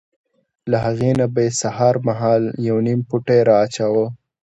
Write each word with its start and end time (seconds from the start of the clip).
له 0.71 0.77
هغې 0.85 1.11
نه 1.19 1.25
به 1.33 1.41
یې 1.45 1.51
سهار 1.61 1.95
مهال 2.07 2.43
یو 2.67 2.77
نیم 2.85 2.99
پوټی 3.09 3.39
را 3.47 3.55
اچاوه. 3.65 4.05